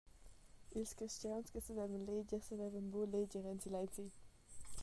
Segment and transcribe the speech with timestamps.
[0.79, 4.05] Ils carstgauns che savevan leger savevan buca leger en silenzi.